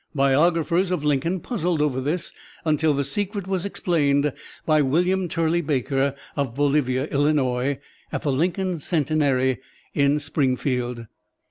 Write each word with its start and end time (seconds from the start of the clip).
Biographers 0.15 0.89
of 0.89 1.03
Lincoln 1.05 1.41
puzzled 1.41 1.79
over 1.79 2.01
this 2.01 2.33
until 2.65 2.95
the 2.95 3.03
secret 3.03 3.45
was 3.45 3.65
explained 3.67 4.33
by 4.65 4.81
William 4.81 5.29
Turley 5.29 5.61
Baker, 5.61 6.15
of 6.35 6.55
Bolivia, 6.55 7.07
Ill., 7.11 7.27
at 8.11 8.23
the 8.23 8.31
Lincoln 8.31 8.79
Centenary 8.79 9.59
in 9.93 10.17
Springfield. 10.17 11.05